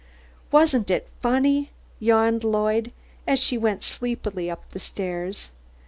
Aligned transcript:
"Wasn't 0.51 0.89
it 0.89 1.07
funny?" 1.21 1.69
yawned 1.99 2.43
Lloyd, 2.43 2.91
as 3.27 3.37
she 3.37 3.55
went 3.55 3.83
sleepily 3.83 4.49
up 4.49 4.67
the 4.69 4.79
stairs. 4.79 5.51